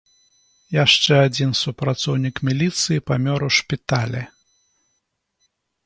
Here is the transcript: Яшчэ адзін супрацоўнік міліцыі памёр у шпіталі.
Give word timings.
Яшчэ 0.83 1.13
адзін 1.25 1.51
супрацоўнік 1.63 2.35
міліцыі 2.49 3.05
памёр 3.13 3.39
у 3.49 3.53
шпіталі. 3.61 4.29